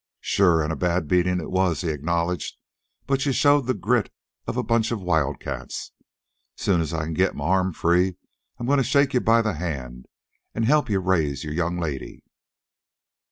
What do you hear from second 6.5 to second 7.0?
Soon as